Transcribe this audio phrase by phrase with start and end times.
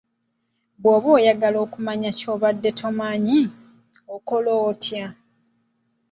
[0.81, 3.39] Bw'oyagala okumanya ky'obadde tomanyi,
[4.15, 5.05] okola otya?